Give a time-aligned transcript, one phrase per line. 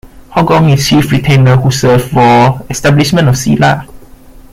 [0.31, 3.87] Hogong is chief retainer who served for establishment of Silla.